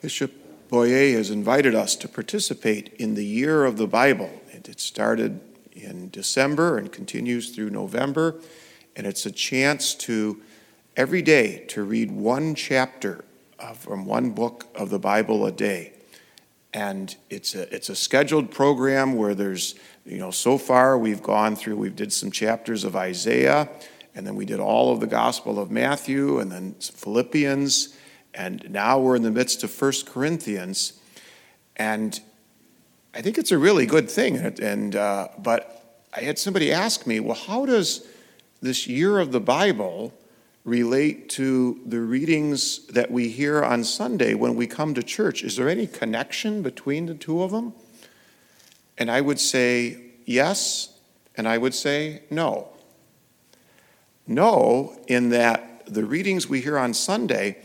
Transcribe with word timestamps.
Bishop 0.00 0.32
Boyer 0.70 1.16
has 1.16 1.30
invited 1.30 1.74
us 1.74 1.94
to 1.96 2.08
participate 2.08 2.94
in 2.98 3.14
the 3.14 3.24
Year 3.24 3.66
of 3.66 3.76
the 3.76 3.86
Bible. 3.86 4.30
It 4.50 4.80
started 4.80 5.40
in 5.72 6.08
December 6.10 6.78
and 6.78 6.90
continues 6.90 7.50
through 7.50 7.70
November, 7.70 8.36
and 8.96 9.06
it's 9.06 9.26
a 9.26 9.30
chance 9.30 9.94
to 9.96 10.40
every 10.96 11.20
day 11.20 11.64
to 11.68 11.82
read 11.82 12.10
one 12.10 12.54
chapter 12.54 13.24
uh, 13.58 13.72
from 13.72 14.06
one 14.06 14.30
book 14.30 14.66
of 14.74 14.88
the 14.88 14.98
Bible 14.98 15.44
a 15.44 15.52
day. 15.52 15.92
And 16.72 17.14
it's 17.28 17.54
a, 17.54 17.74
it's 17.74 17.88
a 17.90 17.96
scheduled 17.96 18.50
program 18.50 19.16
where 19.16 19.34
there's, 19.34 19.74
you 20.06 20.18
know, 20.18 20.30
so 20.30 20.56
far 20.56 20.96
we've 20.96 21.22
gone 21.22 21.56
through, 21.56 21.76
we've 21.76 21.96
did 21.96 22.12
some 22.12 22.30
chapters 22.30 22.84
of 22.84 22.96
Isaiah, 22.96 23.68
and 24.14 24.26
then 24.26 24.34
we 24.34 24.46
did 24.46 24.60
all 24.60 24.92
of 24.92 25.00
the 25.00 25.06
Gospel 25.06 25.58
of 25.58 25.70
Matthew, 25.70 26.38
and 26.38 26.50
then 26.50 26.74
Philippians, 26.74 27.96
and 28.34 28.68
now 28.70 28.98
we're 28.98 29.16
in 29.16 29.22
the 29.22 29.30
midst 29.30 29.64
of 29.64 29.70
First 29.70 30.06
Corinthians, 30.06 30.94
and 31.76 32.20
I 33.14 33.22
think 33.22 33.38
it's 33.38 33.50
a 33.50 33.58
really 33.58 33.86
good 33.86 34.10
thing. 34.10 34.36
And 34.36 34.94
uh, 34.94 35.28
but 35.38 35.98
I 36.14 36.20
had 36.20 36.38
somebody 36.38 36.72
ask 36.72 37.06
me, 37.06 37.20
well, 37.20 37.36
how 37.36 37.66
does 37.66 38.06
this 38.60 38.86
year 38.86 39.18
of 39.18 39.32
the 39.32 39.40
Bible 39.40 40.12
relate 40.64 41.28
to 41.30 41.80
the 41.86 42.00
readings 42.00 42.86
that 42.88 43.10
we 43.10 43.28
hear 43.28 43.64
on 43.64 43.82
Sunday 43.82 44.34
when 44.34 44.54
we 44.54 44.66
come 44.66 44.94
to 44.94 45.02
church? 45.02 45.42
Is 45.42 45.56
there 45.56 45.68
any 45.68 45.86
connection 45.86 46.62
between 46.62 47.06
the 47.06 47.14
two 47.14 47.42
of 47.42 47.50
them? 47.50 47.72
And 48.98 49.10
I 49.10 49.20
would 49.20 49.40
say 49.40 49.98
yes, 50.26 50.92
and 51.36 51.48
I 51.48 51.58
would 51.58 51.74
say 51.74 52.22
no. 52.30 52.68
No, 54.26 54.96
in 55.08 55.30
that 55.30 55.82
the 55.86 56.04
readings 56.04 56.48
we 56.48 56.60
hear 56.60 56.78
on 56.78 56.94
Sunday 56.94 57.56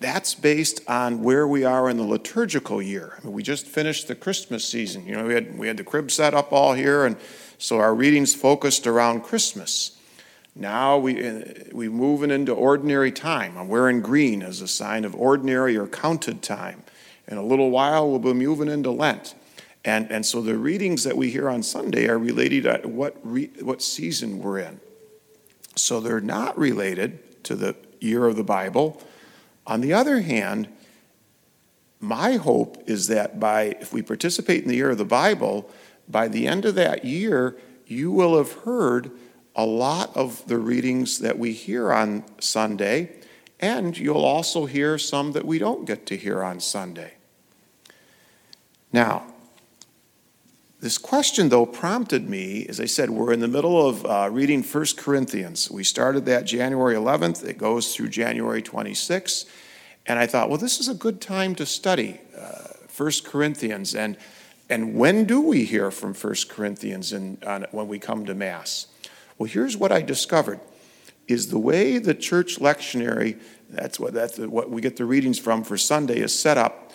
that's 0.00 0.34
based 0.34 0.80
on 0.88 1.22
where 1.22 1.46
we 1.46 1.62
are 1.62 1.90
in 1.90 1.98
the 1.98 2.02
liturgical 2.02 2.80
year. 2.80 3.18
I 3.18 3.24
mean, 3.24 3.34
we 3.34 3.42
just 3.42 3.66
finished 3.66 4.08
the 4.08 4.14
Christmas 4.14 4.66
season. 4.66 5.06
You 5.06 5.14
know, 5.14 5.26
we 5.26 5.34
had, 5.34 5.58
we 5.58 5.68
had 5.68 5.76
the 5.76 5.84
crib 5.84 6.10
set 6.10 6.32
up 6.32 6.52
all 6.52 6.72
here, 6.72 7.04
and 7.04 7.16
so 7.58 7.78
our 7.78 7.94
readings 7.94 8.34
focused 8.34 8.86
around 8.86 9.22
Christmas. 9.22 9.98
Now 10.56 10.96
we, 10.96 11.24
uh, 11.24 11.44
we 11.72 11.90
moving 11.90 12.30
into 12.30 12.52
ordinary 12.52 13.12
time. 13.12 13.58
I'm 13.58 13.68
wearing 13.68 14.00
green 14.00 14.42
as 14.42 14.62
a 14.62 14.68
sign 14.68 15.04
of 15.04 15.14
ordinary 15.14 15.76
or 15.76 15.86
counted 15.86 16.42
time. 16.42 16.82
In 17.28 17.36
a 17.36 17.44
little 17.44 17.70
while, 17.70 18.08
we'll 18.08 18.18
be 18.18 18.32
moving 18.32 18.68
into 18.68 18.90
Lent. 18.90 19.34
And, 19.84 20.10
and 20.10 20.24
so 20.24 20.40
the 20.40 20.56
readings 20.56 21.04
that 21.04 21.16
we 21.16 21.30
hear 21.30 21.48
on 21.48 21.62
Sunday 21.62 22.08
are 22.08 22.18
related 22.18 22.64
to 22.64 22.88
what, 22.88 23.16
re, 23.22 23.50
what 23.60 23.82
season 23.82 24.40
we're 24.40 24.58
in. 24.58 24.80
So 25.76 26.00
they're 26.00 26.20
not 26.20 26.58
related 26.58 27.44
to 27.44 27.54
the 27.54 27.76
year 28.00 28.26
of 28.26 28.36
the 28.36 28.42
Bible 28.42 29.00
on 29.70 29.80
the 29.80 29.92
other 29.92 30.20
hand, 30.20 30.68
my 32.00 32.32
hope 32.32 32.82
is 32.86 33.06
that 33.06 33.38
by 33.38 33.76
if 33.80 33.92
we 33.92 34.02
participate 34.02 34.62
in 34.62 34.68
the 34.68 34.74
year 34.74 34.90
of 34.90 34.98
the 34.98 35.04
Bible, 35.04 35.70
by 36.08 36.26
the 36.26 36.48
end 36.48 36.64
of 36.64 36.74
that 36.74 37.04
year, 37.04 37.56
you 37.86 38.10
will 38.10 38.36
have 38.36 38.52
heard 38.64 39.12
a 39.54 39.64
lot 39.64 40.16
of 40.16 40.44
the 40.48 40.58
readings 40.58 41.20
that 41.20 41.38
we 41.38 41.52
hear 41.52 41.92
on 41.92 42.24
Sunday, 42.40 43.12
and 43.60 43.96
you'll 43.96 44.24
also 44.24 44.66
hear 44.66 44.98
some 44.98 45.32
that 45.32 45.44
we 45.44 45.60
don't 45.60 45.84
get 45.84 46.04
to 46.06 46.16
hear 46.16 46.42
on 46.42 46.58
Sunday. 46.58 47.14
Now, 48.92 49.22
this 50.80 50.96
question, 50.96 51.50
though, 51.50 51.66
prompted 51.66 52.28
me, 52.28 52.64
as 52.66 52.80
I 52.80 52.86
said, 52.86 53.10
we're 53.10 53.34
in 53.34 53.40
the 53.40 53.48
middle 53.48 53.86
of 53.86 54.06
uh, 54.06 54.30
reading 54.32 54.62
1 54.62 54.86
Corinthians. 54.96 55.70
We 55.70 55.84
started 55.84 56.24
that 56.24 56.46
January 56.46 56.94
11th, 56.94 57.44
it 57.44 57.58
goes 57.58 57.94
through 57.94 58.08
January 58.08 58.62
26th. 58.62 59.44
And 60.06 60.18
I 60.18 60.26
thought, 60.26 60.48
well, 60.48 60.56
this 60.56 60.80
is 60.80 60.88
a 60.88 60.94
good 60.94 61.20
time 61.20 61.54
to 61.56 61.66
study 61.66 62.18
uh, 62.34 62.68
1 62.96 63.10
Corinthians. 63.26 63.94
And, 63.94 64.16
and 64.70 64.94
when 64.94 65.26
do 65.26 65.42
we 65.42 65.66
hear 65.66 65.90
from 65.90 66.14
1 66.14 66.34
Corinthians 66.48 67.12
in, 67.12 67.36
on, 67.46 67.66
when 67.72 67.86
we 67.86 67.98
come 67.98 68.24
to 68.24 68.34
Mass? 68.34 68.86
Well, 69.36 69.50
here's 69.50 69.76
what 69.76 69.92
I 69.92 70.00
discovered 70.00 70.60
is 71.28 71.50
the 71.50 71.58
way 71.58 71.98
the 71.98 72.14
church 72.14 72.58
lectionary, 72.58 73.38
that's 73.68 74.00
what, 74.00 74.14
that's 74.14 74.38
what 74.38 74.70
we 74.70 74.80
get 74.80 74.96
the 74.96 75.04
readings 75.04 75.38
from 75.38 75.62
for 75.62 75.76
Sunday, 75.76 76.20
is 76.20 76.36
set 76.36 76.56
up. 76.56 76.89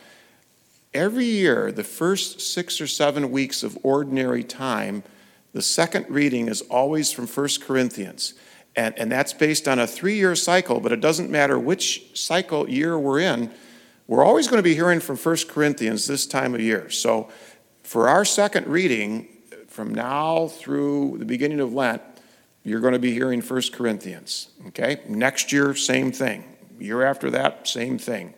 Every 0.95 1.25
year, 1.25 1.73
the 1.73 1.83
first 1.83 2.39
six 2.39 2.79
or 2.79 2.87
seven 2.87 3.29
weeks 3.29 3.63
of 3.63 3.77
ordinary 3.83 4.45
time, 4.45 5.03
the 5.51 5.61
second 5.61 6.05
reading 6.07 6.47
is 6.47 6.61
always 6.61 7.11
from 7.11 7.27
1 7.27 7.49
Corinthians. 7.61 8.33
And, 8.77 8.97
and 8.97 9.11
that's 9.11 9.33
based 9.33 9.67
on 9.67 9.77
a 9.77 9.87
three 9.87 10.15
year 10.15 10.35
cycle, 10.35 10.79
but 10.79 10.93
it 10.93 11.01
doesn't 11.01 11.29
matter 11.29 11.59
which 11.59 12.17
cycle 12.17 12.69
year 12.69 12.97
we're 12.97 13.19
in. 13.19 13.51
We're 14.07 14.23
always 14.23 14.47
going 14.47 14.59
to 14.59 14.63
be 14.63 14.73
hearing 14.73 15.01
from 15.01 15.17
1 15.17 15.37
Corinthians 15.49 16.07
this 16.07 16.25
time 16.25 16.55
of 16.55 16.61
year. 16.61 16.89
So 16.89 17.29
for 17.83 18.07
our 18.07 18.23
second 18.23 18.65
reading, 18.67 19.27
from 19.67 19.93
now 19.93 20.47
through 20.47 21.17
the 21.17 21.25
beginning 21.25 21.59
of 21.59 21.73
Lent, 21.73 22.03
you're 22.63 22.79
going 22.79 22.93
to 22.93 22.99
be 22.99 23.11
hearing 23.11 23.41
1 23.41 23.61
Corinthians. 23.73 24.47
Okay? 24.67 25.01
Next 25.09 25.51
year, 25.51 25.75
same 25.75 26.13
thing. 26.13 26.55
Year 26.79 27.03
after 27.03 27.29
that, 27.31 27.67
same 27.67 27.97
thing. 27.97 28.33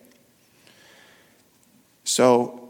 So 2.07 2.69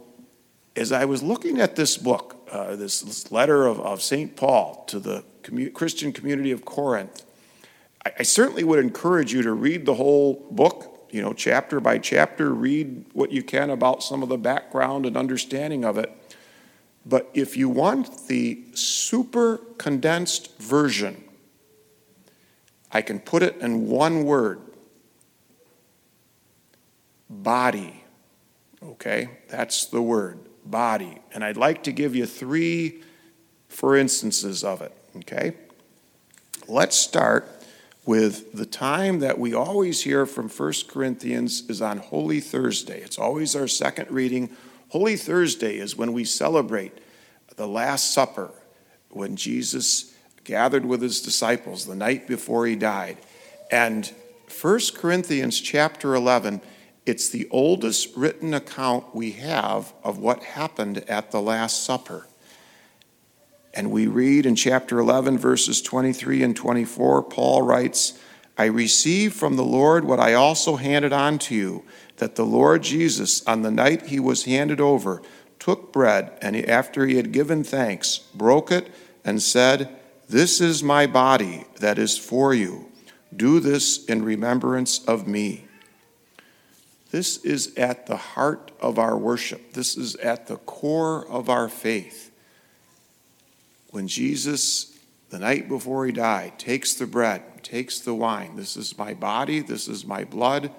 as 0.75 0.91
I 0.91 1.05
was 1.05 1.21
looking 1.21 1.61
at 1.61 1.75
this 1.75 1.95
book, 1.95 2.47
uh, 2.51 2.75
this, 2.75 3.01
this, 3.01 3.31
letter 3.31 3.67
of, 3.67 3.79
of 3.79 4.01
St. 4.01 4.35
Paul 4.35 4.83
to 4.87 4.99
the 4.99 5.23
commu- 5.43 5.71
Christian 5.71 6.11
community 6.11 6.49
of 6.49 6.65
Corinth, 6.65 7.23
I, 8.03 8.13
I 8.17 8.23
certainly 8.23 8.63
would 8.63 8.79
encourage 8.79 9.31
you 9.31 9.43
to 9.43 9.53
read 9.53 9.85
the 9.85 9.93
whole 9.93 10.47
book, 10.49 11.07
you 11.11 11.21
know, 11.21 11.33
chapter 11.33 11.79
by 11.79 11.99
chapter, 11.99 12.51
read 12.51 13.05
what 13.13 13.31
you 13.31 13.43
can 13.43 13.69
about 13.69 14.01
some 14.01 14.23
of 14.23 14.29
the 14.29 14.39
background 14.39 15.05
and 15.05 15.15
understanding 15.15 15.85
of 15.85 15.99
it. 15.99 16.11
But 17.05 17.29
if 17.35 17.55
you 17.55 17.69
want 17.69 18.27
the 18.27 18.63
super 18.73 19.57
condensed 19.77 20.57
version, 20.57 21.23
I 22.91 23.03
can 23.03 23.19
put 23.19 23.43
it 23.43 23.57
in 23.57 23.87
one 23.87 24.23
word 24.23 24.61
body. 27.29 28.03
Okay? 28.87 29.29
That's 29.49 29.85
the 29.85 30.01
word 30.01 30.39
body. 30.65 31.19
And 31.33 31.43
I'd 31.43 31.57
like 31.57 31.83
to 31.83 31.91
give 31.91 32.15
you 32.15 32.25
three 32.25 33.03
for 33.69 33.95
instances 33.95 34.63
of 34.63 34.81
it. 34.81 34.93
Okay? 35.17 35.53
Let's 36.67 36.97
start 36.97 37.49
with 38.05 38.53
the 38.53 38.65
time 38.65 39.19
that 39.19 39.37
we 39.37 39.53
always 39.53 40.03
hear 40.03 40.25
from 40.25 40.49
1 40.49 40.73
Corinthians 40.87 41.69
is 41.69 41.81
on 41.81 41.97
Holy 41.97 42.39
Thursday. 42.39 43.01
It's 43.01 43.19
always 43.19 43.55
our 43.55 43.67
second 43.67 44.09
reading. 44.09 44.49
Holy 44.89 45.17
Thursday 45.17 45.77
is 45.77 45.97
when 45.97 46.13
we 46.13 46.23
celebrate 46.23 46.97
the 47.57 47.67
Last 47.67 48.13
Supper, 48.13 48.51
when 49.09 49.35
Jesus 49.35 50.13
gathered 50.43 50.85
with 50.85 51.01
his 51.01 51.21
disciples 51.21 51.85
the 51.85 51.95
night 51.95 52.27
before 52.27 52.65
he 52.65 52.75
died. 52.75 53.17
And 53.71 54.09
1 54.61 54.79
Corinthians 54.95 55.59
chapter 55.59 56.15
11, 56.15 56.61
it's 57.07 57.29
the 57.29 57.47
oldest 57.51 58.15
written 58.17 58.53
account 58.53 59.15
we 59.15 59.31
have 59.31 59.93
of 60.03 60.17
what 60.17 60.43
happened 60.43 60.97
at 61.09 61.31
the 61.31 61.41
Last 61.41 61.83
Supper. 61.83 62.27
And 63.73 63.91
we 63.91 64.07
read 64.07 64.45
in 64.45 64.55
chapter 64.55 64.99
11, 64.99 65.37
verses 65.37 65.81
23 65.81 66.43
and 66.43 66.55
24, 66.55 67.23
Paul 67.23 67.61
writes, 67.61 68.19
I 68.57 68.65
received 68.65 69.35
from 69.35 69.55
the 69.55 69.63
Lord 69.63 70.03
what 70.03 70.19
I 70.19 70.33
also 70.33 70.75
handed 70.75 71.13
on 71.13 71.39
to 71.39 71.55
you, 71.55 71.83
that 72.17 72.35
the 72.35 72.45
Lord 72.45 72.83
Jesus, 72.83 73.45
on 73.47 73.61
the 73.61 73.71
night 73.71 74.07
he 74.07 74.19
was 74.19 74.43
handed 74.43 74.81
over, 74.81 75.21
took 75.59 75.93
bread, 75.93 76.37
and 76.41 76.57
after 76.67 77.05
he 77.05 77.15
had 77.15 77.31
given 77.31 77.63
thanks, 77.63 78.17
broke 78.33 78.71
it, 78.71 78.89
and 79.23 79.41
said, 79.41 79.95
This 80.27 80.59
is 80.59 80.83
my 80.83 81.05
body 81.07 81.65
that 81.79 81.97
is 81.99 82.17
for 82.17 82.53
you. 82.53 82.91
Do 83.35 83.59
this 83.59 84.03
in 84.05 84.25
remembrance 84.25 85.05
of 85.05 85.27
me. 85.27 85.66
This 87.17 87.37
is 87.37 87.73
at 87.77 88.05
the 88.05 88.15
heart 88.15 88.71
of 88.79 88.99
our 88.99 89.17
worship. 89.17 89.73
This 89.73 89.97
is 89.97 90.15
at 90.17 90.45
the 90.45 90.57
core 90.57 91.27
of 91.27 91.49
our 91.49 91.67
faith 91.67 92.29
when 93.89 94.07
Jesus, 94.07 94.95
the 95.31 95.39
night 95.39 95.67
before 95.67 96.05
he 96.05 96.11
died, 96.11 96.59
takes 96.59 96.93
the 96.93 97.07
bread, 97.07 97.63
takes 97.63 98.01
the 98.01 98.13
wine, 98.13 98.55
this 98.55 98.77
is 98.77 98.99
my 98.99 99.15
body, 99.15 99.61
this 99.61 99.87
is 99.87 100.05
my 100.05 100.25
blood, 100.25 100.69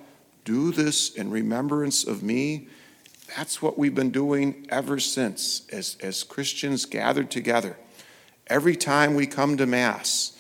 do 0.45 0.71
this 0.71 1.13
in 1.13 1.29
remembrance 1.33 2.05
of 2.05 2.23
me. 2.23 2.69
That's 3.37 3.61
what 3.61 3.77
we've 3.77 3.97
been 3.97 4.13
doing 4.13 4.65
ever 4.69 5.01
since 5.01 5.67
as, 5.73 5.97
as 6.01 6.23
Christians 6.23 6.85
gathered 6.85 7.33
together. 7.33 7.77
Every 8.47 8.77
time 8.77 9.17
we 9.17 9.27
come 9.27 9.57
to 9.57 9.67
Mass, 9.67 10.37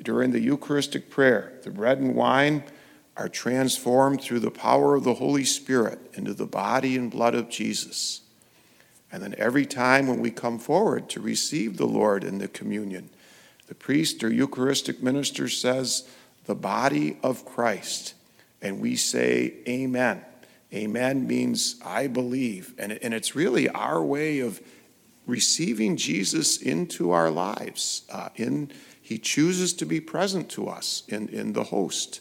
during 0.00 0.30
the 0.30 0.40
Eucharistic 0.40 1.10
prayer, 1.10 1.52
the 1.62 1.70
bread 1.70 1.98
and 1.98 2.14
wine 2.14 2.64
are 3.16 3.28
transformed 3.28 4.20
through 4.20 4.40
the 4.40 4.50
power 4.50 4.94
of 4.94 5.04
the 5.04 5.14
Holy 5.14 5.44
Spirit 5.44 5.98
into 6.14 6.32
the 6.32 6.46
body 6.46 6.96
and 6.96 7.10
blood 7.10 7.34
of 7.34 7.50
Jesus. 7.50 8.22
And 9.10 9.22
then 9.22 9.34
every 9.36 9.66
time 9.66 10.06
when 10.06 10.20
we 10.20 10.30
come 10.30 10.58
forward 10.58 11.10
to 11.10 11.20
receive 11.20 11.76
the 11.76 11.86
Lord 11.86 12.24
in 12.24 12.38
the 12.38 12.48
communion, 12.48 13.10
the 13.66 13.74
priest 13.74 14.24
or 14.24 14.32
Eucharistic 14.32 15.02
minister 15.02 15.48
says, 15.48 16.08
the 16.44 16.54
body 16.54 17.18
of 17.22 17.44
Christ. 17.44 18.14
And 18.60 18.80
we 18.80 18.96
say, 18.96 19.54
Amen. 19.68 20.24
Amen 20.72 21.26
means 21.26 21.76
I 21.84 22.06
believe. 22.06 22.74
And, 22.78 22.92
and 22.92 23.12
it's 23.12 23.36
really 23.36 23.68
our 23.68 24.02
way 24.02 24.40
of 24.40 24.60
receiving 25.26 25.96
Jesus 25.96 26.56
into 26.56 27.10
our 27.10 27.30
lives. 27.30 28.02
Uh, 28.10 28.30
in, 28.36 28.70
he 29.00 29.18
chooses 29.18 29.74
to 29.74 29.84
be 29.84 30.00
present 30.00 30.48
to 30.50 30.68
us 30.68 31.02
in, 31.08 31.28
in 31.28 31.52
the 31.52 31.64
host. 31.64 32.20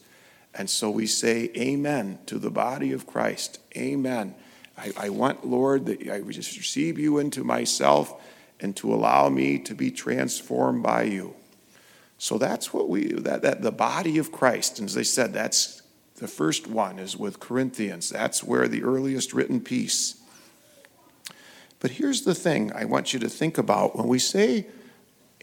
And 0.53 0.69
so 0.69 0.89
we 0.89 1.07
say 1.07 1.49
amen 1.55 2.19
to 2.25 2.37
the 2.37 2.51
body 2.51 2.91
of 2.91 3.07
Christ. 3.07 3.59
Amen. 3.75 4.35
I, 4.77 4.91
I 4.97 5.09
want, 5.09 5.45
Lord, 5.45 5.85
that 5.85 6.01
I 6.09 6.21
just 6.21 6.57
receive 6.57 6.99
you 6.99 7.19
into 7.19 7.43
myself 7.43 8.21
and 8.59 8.75
to 8.77 8.93
allow 8.93 9.29
me 9.29 9.59
to 9.59 9.73
be 9.73 9.91
transformed 9.91 10.83
by 10.83 11.03
you. 11.03 11.35
So 12.17 12.37
that's 12.37 12.73
what 12.73 12.87
we, 12.87 13.13
that, 13.13 13.41
that 13.41 13.61
the 13.61 13.71
body 13.71 14.17
of 14.17 14.31
Christ, 14.31 14.79
and 14.79 14.87
as 14.87 14.95
I 14.95 15.01
said, 15.01 15.33
that's 15.33 15.81
the 16.17 16.27
first 16.27 16.67
one 16.67 16.99
is 16.99 17.17
with 17.17 17.39
Corinthians. 17.39 18.09
That's 18.09 18.43
where 18.43 18.67
the 18.67 18.83
earliest 18.83 19.33
written 19.33 19.59
piece. 19.59 20.21
But 21.79 21.91
here's 21.91 22.21
the 22.21 22.35
thing 22.35 22.71
I 22.73 22.85
want 22.85 23.11
you 23.11 23.19
to 23.21 23.29
think 23.29 23.57
about. 23.57 23.95
When 23.95 24.07
we 24.07 24.19
say 24.19 24.67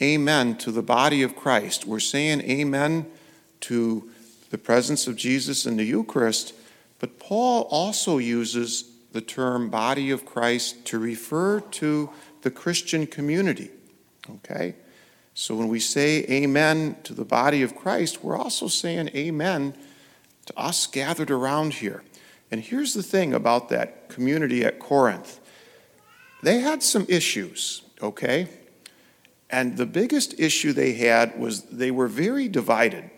amen 0.01 0.57
to 0.59 0.71
the 0.71 0.83
body 0.83 1.25
of 1.25 1.35
Christ, 1.35 1.85
we're 1.85 1.99
saying 1.99 2.43
amen 2.43 3.11
to 3.63 4.09
the 4.51 4.59
presence 4.59 5.07
of 5.07 5.17
Jesus 5.17 5.67
in 5.67 5.77
the 5.77 5.85
Eucharist, 5.85 6.55
but 6.99 7.19
Paul 7.19 7.63
also 7.71 8.19
uses 8.19 8.91
the 9.13 9.21
term 9.21 9.71
body 9.71 10.11
of 10.11 10.25
Christ 10.25 10.85
to 10.87 10.99
refer 10.99 11.61
to 11.61 12.11
the 12.43 12.51
Christian 12.51 13.07
community. 13.07 13.71
Okay? 14.31 14.75
So 15.35 15.55
when 15.55 15.69
we 15.69 15.81
say 15.81 16.25
amen 16.29 16.97
to 17.05 17.15
the 17.15 17.25
body 17.25 17.63
of 17.63 17.77
Christ, 17.77 18.23
we're 18.23 18.37
also 18.37 18.67
saying 18.67 19.11
amen 19.15 19.75
to 20.47 20.59
us 20.59 20.87
gathered 20.87 21.31
around 21.31 21.75
here. 21.75 22.03
And 22.51 22.61
here's 22.61 22.95
the 22.95 23.03
thing 23.03 23.35
about 23.35 23.69
that 23.69 24.09
community 24.09 24.65
at 24.65 24.79
Corinth 24.79 25.41
they 26.41 26.61
had 26.61 26.85
some 26.85 27.05
issues, 27.09 27.83
okay? 28.01 28.49
And 29.51 29.77
the 29.77 29.87
biggest 29.87 30.39
issue 30.39 30.73
they 30.73 30.93
had 30.93 31.39
was 31.39 31.63
they 31.63 31.91
were 31.91 32.07
very 32.07 32.49
divided 32.49 33.11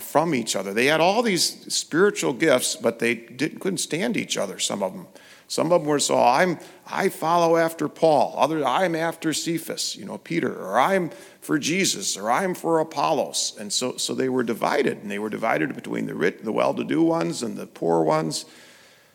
from 0.00 0.34
each 0.34 0.56
other. 0.56 0.72
They 0.74 0.86
had 0.86 1.00
all 1.00 1.22
these 1.22 1.72
spiritual 1.72 2.32
gifts, 2.32 2.76
but 2.76 2.98
they 2.98 3.14
didn't, 3.14 3.60
couldn't 3.60 3.78
stand 3.78 4.16
each 4.16 4.36
other, 4.36 4.58
some 4.58 4.82
of 4.82 4.92
them. 4.92 5.06
Some 5.48 5.72
of 5.72 5.80
them 5.80 5.88
were 5.88 5.98
so 5.98 6.16
I'm 6.22 6.60
I 6.86 7.08
follow 7.08 7.56
after 7.56 7.88
Paul. 7.88 8.34
Others 8.36 8.62
I'm 8.64 8.94
after 8.94 9.32
Cephas, 9.32 9.96
you 9.96 10.04
know, 10.04 10.18
Peter, 10.18 10.54
or 10.54 10.78
I'm 10.78 11.10
for 11.40 11.58
Jesus, 11.58 12.16
or 12.16 12.30
I'm 12.30 12.54
for 12.54 12.78
Apollos. 12.78 13.56
And 13.58 13.72
so 13.72 13.96
so 13.96 14.14
they 14.14 14.28
were 14.28 14.44
divided, 14.44 14.98
and 14.98 15.10
they 15.10 15.18
were 15.18 15.28
divided 15.28 15.74
between 15.74 16.06
the 16.06 16.14
rich, 16.14 16.38
the 16.42 16.52
well-to-do 16.52 17.02
ones 17.02 17.42
and 17.42 17.56
the 17.56 17.66
poor 17.66 18.04
ones. 18.04 18.44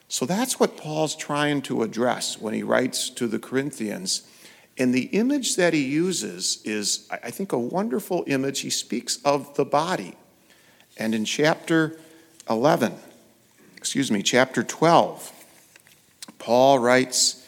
So 0.09 0.25
that's 0.25 0.59
what 0.59 0.75
Paul's 0.75 1.15
trying 1.15 1.61
to 1.63 1.83
address 1.83 2.37
when 2.39 2.53
he 2.53 2.63
writes 2.63 3.09
to 3.11 3.27
the 3.27 3.39
Corinthians. 3.39 4.23
And 4.77 4.93
the 4.93 5.05
image 5.05 5.55
that 5.55 5.73
he 5.73 5.85
uses 5.85 6.61
is, 6.65 7.07
I 7.09 7.31
think, 7.31 7.53
a 7.53 7.57
wonderful 7.57 8.25
image. 8.27 8.59
He 8.59 8.69
speaks 8.69 9.19
of 9.23 9.55
the 9.55 9.63
body. 9.63 10.15
And 10.97 11.13
in 11.13 11.25
chapter 11.25 11.97
11, 12.49 12.93
excuse 13.75 14.11
me, 14.11 14.23
chapter 14.23 14.63
12, 14.63 15.31
Paul 16.39 16.79
writes, 16.79 17.45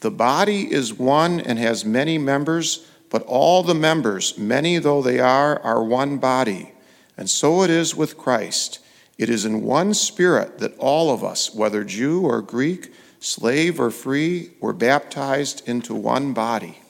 The 0.00 0.10
body 0.10 0.72
is 0.72 0.92
one 0.92 1.40
and 1.40 1.58
has 1.58 1.84
many 1.84 2.18
members, 2.18 2.86
but 3.10 3.22
all 3.22 3.62
the 3.62 3.74
members, 3.74 4.36
many 4.38 4.78
though 4.78 5.02
they 5.02 5.18
are, 5.18 5.58
are 5.60 5.82
one 5.82 6.18
body. 6.18 6.72
And 7.16 7.28
so 7.28 7.62
it 7.62 7.70
is 7.70 7.94
with 7.94 8.18
Christ. 8.18 8.80
It 9.18 9.28
is 9.28 9.44
in 9.44 9.62
one 9.62 9.92
spirit 9.94 10.58
that 10.58 10.76
all 10.78 11.12
of 11.12 11.22
us, 11.22 11.54
whether 11.54 11.84
Jew 11.84 12.22
or 12.22 12.40
Greek, 12.40 12.92
slave 13.20 13.78
or 13.78 13.90
free, 13.90 14.52
were 14.60 14.72
baptized 14.72 15.68
into 15.68 15.94
one 15.94 16.32
body. 16.32 16.80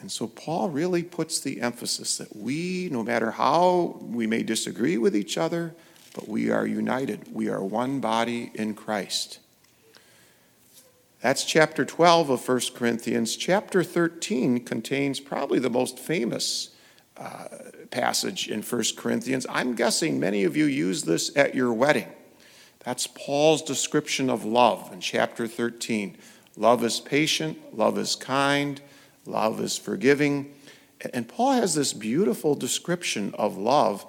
And 0.00 0.12
so 0.12 0.26
Paul 0.26 0.68
really 0.68 1.02
puts 1.02 1.40
the 1.40 1.60
emphasis 1.60 2.18
that 2.18 2.36
we, 2.36 2.88
no 2.92 3.02
matter 3.02 3.30
how 3.30 3.98
we 4.00 4.26
may 4.26 4.42
disagree 4.42 4.98
with 4.98 5.16
each 5.16 5.38
other, 5.38 5.74
but 6.14 6.28
we 6.28 6.50
are 6.50 6.66
united. 6.66 7.32
We 7.32 7.48
are 7.48 7.62
one 7.62 8.00
body 8.00 8.50
in 8.54 8.74
Christ. 8.74 9.38
That's 11.20 11.44
chapter 11.44 11.84
12 11.84 12.30
of 12.30 12.48
1 12.48 12.60
Corinthians. 12.74 13.36
Chapter 13.36 13.82
13 13.82 14.64
contains 14.64 15.18
probably 15.18 15.58
the 15.58 15.70
most 15.70 15.98
famous 15.98 16.70
uh, 17.16 17.48
passage 17.90 18.48
in 18.48 18.62
1 18.62 18.82
Corinthians. 18.96 19.46
I'm 19.48 19.74
guessing 19.74 20.20
many 20.20 20.44
of 20.44 20.56
you 20.56 20.66
use 20.66 21.04
this 21.04 21.34
at 21.36 21.54
your 21.54 21.72
wedding. 21.72 22.08
That's 22.80 23.06
Paul's 23.06 23.62
description 23.62 24.30
of 24.30 24.44
love 24.44 24.92
in 24.92 25.00
chapter 25.00 25.48
13. 25.48 26.16
Love 26.56 26.84
is 26.84 27.00
patient, 27.00 27.76
love 27.76 27.98
is 27.98 28.14
kind, 28.14 28.80
love 29.26 29.60
is 29.60 29.76
forgiving. 29.76 30.54
And 31.12 31.28
Paul 31.28 31.52
has 31.52 31.74
this 31.74 31.92
beautiful 31.92 32.54
description 32.54 33.34
of 33.38 33.56
love. 33.56 34.06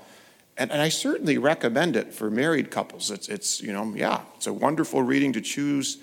And, 0.57 0.71
and 0.71 0.81
I 0.81 0.89
certainly 0.89 1.37
recommend 1.37 1.95
it 1.95 2.13
for 2.13 2.29
married 2.29 2.71
couples. 2.71 3.11
It's, 3.11 3.27
it's, 3.27 3.61
you 3.61 3.73
know, 3.73 3.93
yeah, 3.95 4.21
it's 4.35 4.47
a 4.47 4.53
wonderful 4.53 5.01
reading 5.01 5.33
to 5.33 5.41
choose 5.41 5.97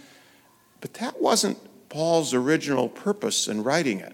but 0.84 0.92
that 1.00 1.18
wasn't 1.18 1.56
Paul's 1.88 2.34
original 2.34 2.90
purpose 2.90 3.48
in 3.48 3.64
writing 3.64 4.00
it. 4.00 4.12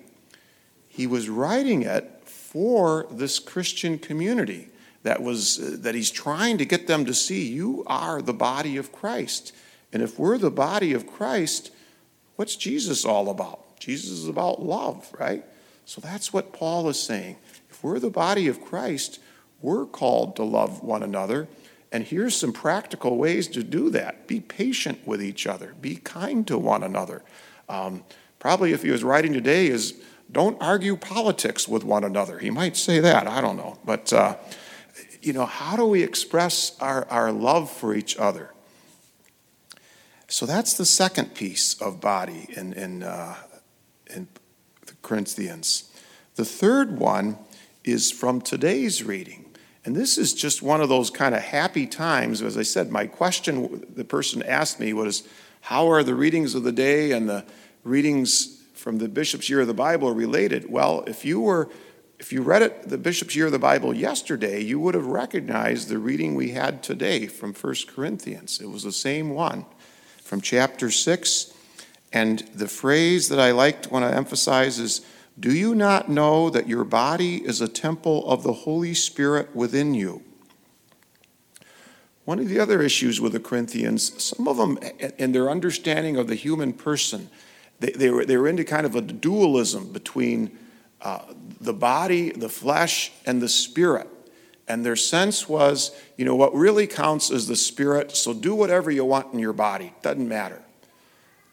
He 0.87 1.05
was 1.05 1.29
writing 1.29 1.83
it 1.83 2.23
for 2.25 3.09
this 3.11 3.41
Christian 3.41 3.99
community 3.99 4.69
that 5.03 5.21
was 5.21 5.59
uh, 5.59 5.79
that 5.81 5.97
he's 5.97 6.13
trying 6.13 6.59
to 6.59 6.65
get 6.65 6.87
them 6.87 7.05
to 7.07 7.13
see 7.13 7.49
you 7.49 7.83
are 7.89 8.23
the 8.23 8.33
body 8.33 8.77
of 8.77 8.93
Christ. 8.93 9.53
And 9.93 10.01
if 10.01 10.17
we're 10.17 10.39
the 10.39 10.53
body 10.53 10.93
of 10.93 11.09
Christ, 11.09 11.73
what's 12.37 12.55
Jesus 12.55 13.05
all 13.05 13.31
about? 13.31 13.65
Jesus 13.81 14.11
is 14.11 14.29
about 14.29 14.63
love, 14.63 15.13
right? 15.19 15.45
So 15.85 16.01
that's 16.01 16.33
what 16.33 16.53
Paul 16.53 16.89
is 16.89 17.01
saying. 17.01 17.37
If 17.69 17.83
we're 17.83 17.99
the 17.99 18.11
body 18.11 18.47
of 18.47 18.61
Christ, 18.61 19.19
we're 19.61 19.87
called 19.87 20.37
to 20.37 20.45
love 20.45 20.85
one 20.85 21.03
another 21.03 21.49
and 21.93 22.05
here's 22.05 22.37
some 22.37 22.53
practical 22.53 23.17
ways 23.17 23.49
to 23.49 23.63
do 23.63 23.91
that 23.91 24.27
be 24.27 24.41
patient 24.41 25.07
with 25.07 25.23
each 25.23 25.47
other, 25.47 25.75
be 25.81 25.97
kind 25.97 26.47
to 26.47 26.57
one 26.57 26.83
another. 26.83 27.23
Um, 27.69 28.05
probably 28.39 28.73
if 28.73 28.83
he 28.83 28.91
was 28.91 29.03
writing 29.03 29.33
today, 29.33 29.67
is 29.67 29.95
don't 30.31 30.61
argue 30.63 30.97
politics 30.97 31.67
with 31.67 31.83
one 31.83 32.05
another. 32.05 32.39
He 32.39 32.51
might 32.51 32.77
say 32.77 33.01
that, 33.01 33.27
I 33.27 33.41
don't 33.41 33.57
know. 33.57 33.79
But, 33.85 34.13
uh, 34.13 34.37
you 35.21 35.33
know, 35.33 35.47
how 35.47 35.77
do 35.77 35.85
we 35.85 36.03
express 36.05 36.77
our, 36.81 37.07
our 37.09 37.33
love 37.33 37.71
for 37.71 37.95
each 37.95 38.17
other? 38.17 38.53
So 40.29 40.47
that's 40.47 40.75
the 40.75 40.87
second 40.87 41.35
piece 41.35 41.75
of 41.83 42.01
body 42.01 42.47
in, 42.57 42.73
in, 42.75 43.03
uh, 43.03 43.35
in 44.15 44.29
the 44.87 44.95
Corinthians. 45.03 45.91
The 46.37 46.45
third 46.45 46.99
one 46.99 47.39
is 47.85 48.11
from 48.11 48.41
today's 48.41 49.03
reading. 49.03 49.47
And 49.85 49.97
this 49.97 50.19
is 50.19 50.35
just 50.35 50.63
one 50.63 50.81
of 50.81 50.89
those 50.89 51.11
kind 51.11 51.35
of 51.35 51.43
happy 51.43 51.87
times. 51.87 52.43
As 52.43 52.59
I 52.59 52.63
said, 52.63 52.91
my 52.91 53.07
question 53.07 53.87
the 53.95 54.05
person 54.05 54.43
asked 54.43 54.79
me 54.79 54.93
was, 54.93 55.27
How 55.63 55.91
are 55.91 56.03
the 56.03 56.15
readings 56.15 56.55
of 56.55 56.65
the 56.65 56.73
day 56.73 57.13
and 57.13 57.29
the 57.29 57.45
readings 57.83 58.63
from 58.75 58.99
the 58.99 59.09
Bishop's 59.09 59.49
Year 59.49 59.61
of 59.61 59.67
the 59.67 59.75
Bible 59.75 60.13
related? 60.13 60.71
Well, 60.71 61.05
if 61.07 61.25
you 61.25 61.41
were 61.41 61.71
if 62.21 62.35
you 62.35 62.43
read 62.43 62.61
it, 62.61 62.87
the 62.87 62.99
Bishop's 62.99 63.35
Year 63.35 63.47
of 63.47 63.53
the 63.53 63.59
Bible 63.59 63.95
yesterday, 63.95 64.61
you 64.61 64.79
would 64.79 64.95
have 64.95 65.07
recognized 65.07 65.89
the 65.89 65.99
reading 65.99 66.35
we 66.35 66.51
had 66.51 66.83
today 66.83 67.27
from 67.27 67.55
1 67.55 67.75
Corinthians. 67.89 68.61
It 68.61 68.69
was 68.69 68.83
the 68.83 68.93
same 68.93 69.31
one 69.31 69.65
from 70.23 70.43
chapter 70.43 70.91
6. 70.91 71.55
And 72.13 72.41
the 72.55 72.69
phrase 72.69 73.29
that 73.29 73.39
I 73.39 73.53
liked 73.53 73.85
to 73.85 73.91
want 73.91 74.05
to 74.05 74.17
emphasize 74.17 74.79
is 74.79 75.03
do 75.39 75.55
you 75.55 75.75
not 75.75 76.11
know 76.11 76.51
that 76.51 76.69
your 76.69 76.85
body 76.85 77.37
is 77.37 77.61
a 77.61 77.69
temple 77.69 78.29
of 78.29 78.43
the 78.43 78.53
Holy 78.53 78.93
Spirit 78.95 79.55
within 79.55 79.95
you? 79.95 80.23
One 82.25 82.39
of 82.39 82.49
the 82.49 82.61
other 82.61 82.83
issues 82.83 83.21
with 83.21 83.33
the 83.33 83.41
Corinthians, 83.41 84.23
some 84.23 84.47
of 84.47 84.57
them, 84.59 84.79
in 85.19 85.33
their 85.33 85.49
understanding 85.49 86.17
of 86.17 86.29
the 86.29 86.35
human 86.35 86.73
person, 86.73 87.31
they, 87.81 87.93
they, 87.93 88.11
were, 88.11 88.25
they 88.25 88.37
were 88.37 88.49
into 88.49 88.65
kind 88.65 88.85
of 88.85 88.95
a 88.95 89.01
dualism 89.01 89.93
between 89.93 90.59
uh, 91.01 91.21
the 91.61 91.73
body, 91.73 92.31
the 92.31 92.49
flesh, 92.49 93.11
and 93.25 93.41
the 93.41 93.49
spirit. 93.49 94.09
And 94.69 94.85
their 94.85 94.97
sense 94.97 95.49
was, 95.49 95.91
you 96.17 96.25
know, 96.25 96.37
what 96.37 96.55
really 96.55 96.87
counts 96.87 97.31
is 97.31 97.49
the 97.49 97.57
spirit, 97.57 98.15
so 98.15 98.35
do 98.35 98.55
whatever 98.55 98.91
you 98.91 99.05
want 99.05 99.33
in 99.33 99.39
your 99.39 99.55
body, 99.55 99.95
doesn't 100.03 100.29
matter. 100.29 100.63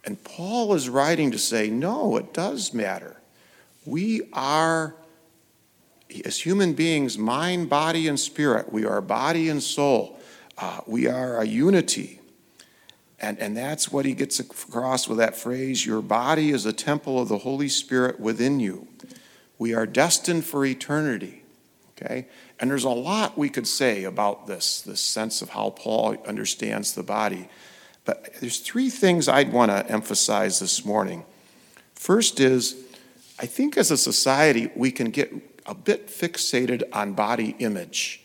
And 0.07 0.23
Paul 0.23 0.73
is 0.73 0.87
writing 0.87 1.31
to 1.31 1.37
say, 1.37 1.69
no, 1.69 2.15
it 2.15 2.33
does 2.33 2.73
matter. 2.73 3.17
We 3.85 4.21
are, 4.31 4.95
as 6.23 6.39
human 6.39 6.75
beings, 6.75 7.17
mind, 7.17 7.69
body, 7.69 8.07
and 8.07 8.17
spirit. 8.17 8.71
We 8.71 8.85
are 8.85 9.01
body 9.01 9.49
and 9.49 9.61
soul. 9.61 10.17
Uh, 10.57 10.79
we 10.87 11.07
are 11.07 11.41
a 11.41 11.45
unity. 11.45 12.21
And, 13.19 13.37
and 13.39 13.57
that's 13.57 13.91
what 13.91 14.05
he 14.05 14.13
gets 14.13 14.39
across 14.39 15.09
with 15.09 15.17
that 15.17 15.35
phrase 15.35 15.85
your 15.85 16.01
body 16.01 16.51
is 16.51 16.65
a 16.65 16.71
temple 16.71 17.21
of 17.21 17.27
the 17.27 17.39
Holy 17.39 17.67
Spirit 17.67 18.17
within 18.17 18.61
you. 18.61 18.87
We 19.57 19.73
are 19.73 19.85
destined 19.85 20.45
for 20.45 20.65
eternity. 20.65 21.43
Okay? 21.97 22.27
And 22.61 22.71
there's 22.71 22.85
a 22.85 22.89
lot 22.89 23.37
we 23.37 23.49
could 23.49 23.67
say 23.67 24.05
about 24.05 24.47
this, 24.47 24.81
this 24.81 25.01
sense 25.01 25.41
of 25.41 25.49
how 25.49 25.71
Paul 25.71 26.15
understands 26.25 26.93
the 26.93 27.03
body. 27.03 27.49
But 28.07 28.35
there's 28.39 28.59
three 28.59 28.89
things 28.89 29.27
I'd 29.27 29.51
want 29.51 29.69
to 29.69 29.85
emphasize 29.91 30.59
this 30.59 30.85
morning. 30.85 31.25
First 31.93 32.39
is, 32.39 32.73
I 33.37 33.45
think 33.47 33.75
as 33.75 33.91
a 33.91 33.97
society, 33.97 34.71
we 34.77 34.91
can 34.91 35.09
get 35.09 35.29
a 35.65 35.75
bit 35.75 36.07
fixated 36.07 36.83
on 36.93 37.15
body 37.15 37.53
image. 37.59 38.21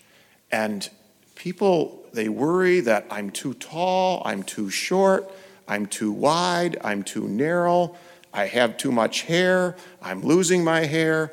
And 0.52 0.88
people, 1.34 2.06
they 2.12 2.28
worry 2.28 2.78
that 2.78 3.06
I'm 3.10 3.30
too 3.30 3.54
tall, 3.54 4.22
I'm 4.24 4.44
too 4.44 4.70
short, 4.70 5.28
I'm 5.66 5.86
too 5.86 6.12
wide, 6.12 6.78
I'm 6.84 7.02
too 7.02 7.26
narrow, 7.26 7.96
I 8.32 8.46
have 8.46 8.76
too 8.76 8.92
much 8.92 9.22
hair, 9.22 9.74
I'm 10.00 10.22
losing 10.22 10.62
my 10.62 10.84
hair, 10.84 11.32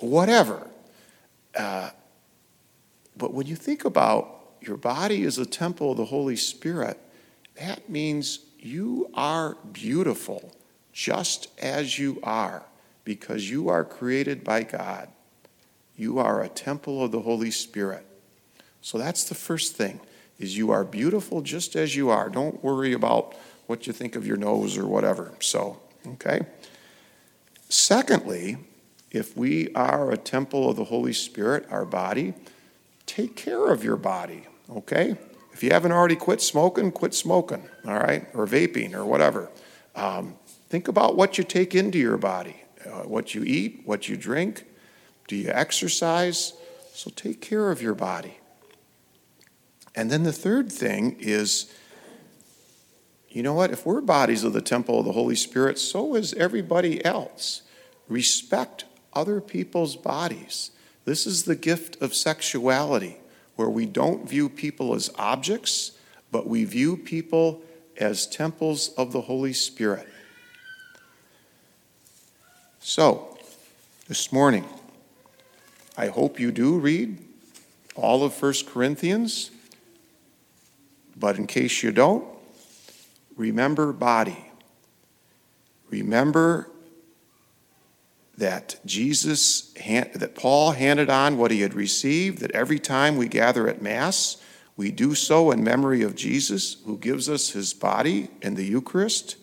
whatever. 0.00 0.66
Uh, 1.56 1.88
but 3.16 3.32
when 3.32 3.46
you 3.46 3.56
think 3.56 3.86
about 3.86 4.28
your 4.60 4.76
body 4.76 5.22
is 5.22 5.38
a 5.38 5.46
temple 5.46 5.92
of 5.92 5.96
the 5.96 6.04
Holy 6.04 6.36
Spirit, 6.36 7.00
that 7.60 7.90
means 7.90 8.40
you 8.58 9.10
are 9.12 9.56
beautiful 9.72 10.56
just 10.94 11.48
as 11.60 11.98
you 11.98 12.18
are 12.22 12.64
because 13.04 13.50
you 13.50 13.68
are 13.68 13.84
created 13.84 14.42
by 14.42 14.62
God. 14.62 15.08
You 15.94 16.18
are 16.18 16.42
a 16.42 16.48
temple 16.48 17.04
of 17.04 17.12
the 17.12 17.20
Holy 17.20 17.50
Spirit. 17.50 18.06
So 18.80 18.96
that's 18.96 19.24
the 19.24 19.34
first 19.34 19.76
thing 19.76 20.00
is 20.38 20.56
you 20.56 20.70
are 20.70 20.84
beautiful 20.84 21.42
just 21.42 21.76
as 21.76 21.94
you 21.94 22.08
are. 22.08 22.30
Don't 22.30 22.64
worry 22.64 22.94
about 22.94 23.34
what 23.66 23.86
you 23.86 23.92
think 23.92 24.16
of 24.16 24.26
your 24.26 24.38
nose 24.38 24.78
or 24.78 24.86
whatever. 24.86 25.32
So, 25.40 25.78
okay? 26.06 26.40
Secondly, 27.68 28.56
if 29.10 29.36
we 29.36 29.70
are 29.74 30.10
a 30.10 30.16
temple 30.16 30.70
of 30.70 30.76
the 30.76 30.84
Holy 30.84 31.12
Spirit, 31.12 31.66
our 31.70 31.84
body, 31.84 32.32
take 33.04 33.36
care 33.36 33.70
of 33.70 33.84
your 33.84 33.96
body, 33.96 34.46
okay? 34.70 35.18
If 35.60 35.64
you 35.64 35.72
haven't 35.72 35.92
already 35.92 36.16
quit 36.16 36.40
smoking, 36.40 36.90
quit 36.90 37.12
smoking, 37.12 37.68
all 37.86 37.98
right? 37.98 38.26
Or 38.32 38.46
vaping 38.46 38.94
or 38.94 39.04
whatever. 39.04 39.50
Um, 39.94 40.36
think 40.70 40.88
about 40.88 41.16
what 41.18 41.36
you 41.36 41.44
take 41.44 41.74
into 41.74 41.98
your 41.98 42.16
body, 42.16 42.62
uh, 42.86 43.02
what 43.02 43.34
you 43.34 43.44
eat, 43.44 43.82
what 43.84 44.08
you 44.08 44.16
drink. 44.16 44.64
Do 45.28 45.36
you 45.36 45.50
exercise? 45.50 46.54
So 46.94 47.10
take 47.14 47.42
care 47.42 47.70
of 47.70 47.82
your 47.82 47.94
body. 47.94 48.38
And 49.94 50.10
then 50.10 50.22
the 50.22 50.32
third 50.32 50.72
thing 50.72 51.16
is 51.20 51.70
you 53.28 53.42
know 53.42 53.52
what? 53.52 53.70
If 53.70 53.84
we're 53.84 54.00
bodies 54.00 54.44
of 54.44 54.54
the 54.54 54.62
temple 54.62 55.00
of 55.00 55.04
the 55.04 55.12
Holy 55.12 55.36
Spirit, 55.36 55.78
so 55.78 56.14
is 56.14 56.32
everybody 56.32 57.04
else. 57.04 57.60
Respect 58.08 58.86
other 59.12 59.42
people's 59.42 59.94
bodies. 59.94 60.70
This 61.04 61.26
is 61.26 61.44
the 61.44 61.54
gift 61.54 62.00
of 62.00 62.14
sexuality, 62.14 63.19
where 63.60 63.68
we 63.68 63.84
don't 63.84 64.26
view 64.26 64.48
people 64.48 64.94
as 64.94 65.10
objects, 65.18 65.92
but 66.32 66.46
we 66.46 66.64
view 66.64 66.96
people 66.96 67.60
as 67.98 68.26
temples 68.26 68.88
of 68.96 69.12
the 69.12 69.20
Holy 69.20 69.52
Spirit. 69.52 70.08
So, 72.80 73.36
this 74.08 74.32
morning, 74.32 74.64
I 75.94 76.06
hope 76.06 76.40
you 76.40 76.50
do 76.50 76.78
read 76.78 77.18
all 77.94 78.24
of 78.24 78.40
1 78.40 78.54
Corinthians, 78.66 79.50
but 81.14 81.36
in 81.36 81.46
case 81.46 81.82
you 81.82 81.92
don't, 81.92 82.24
remember 83.36 83.92
body. 83.92 84.42
Remember 85.90 86.70
that 88.40 88.80
Jesus, 88.86 89.72
that 89.74 90.34
Paul 90.34 90.72
handed 90.72 91.10
on 91.10 91.36
what 91.36 91.50
he 91.50 91.60
had 91.60 91.74
received, 91.74 92.38
that 92.38 92.50
every 92.52 92.78
time 92.78 93.16
we 93.16 93.28
gather 93.28 93.68
at 93.68 93.82
Mass, 93.82 94.38
we 94.76 94.90
do 94.90 95.14
so 95.14 95.50
in 95.50 95.62
memory 95.62 96.02
of 96.02 96.14
Jesus, 96.14 96.78
who 96.86 96.96
gives 96.96 97.28
us 97.28 97.50
his 97.50 97.74
body 97.74 98.28
in 98.40 98.54
the 98.54 98.64
Eucharist. 98.64 99.36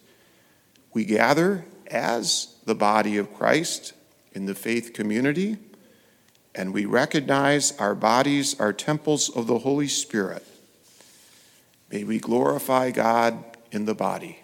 We 0.94 1.06
gather 1.06 1.66
as 1.86 2.56
the 2.66 2.74
body 2.74 3.18
of 3.18 3.34
Christ 3.34 3.94
in 4.34 4.48
the 4.48 4.56
faith 4.56 4.94
community, 4.94 5.58
and 6.56 6.74
we 6.74 6.86
recognize 6.86 7.78
our 7.78 7.94
bodies 7.94 8.60
are 8.60 8.74
temples 8.74 9.30
of 9.30 9.46
the 9.46 9.60
Holy 9.60 9.88
Spirit. 9.88 10.44
May 11.92 12.04
we 12.04 12.18
glorify 12.18 12.90
God 12.90 13.44
in 13.72 13.86
the 13.86 13.96
body. 13.96 14.40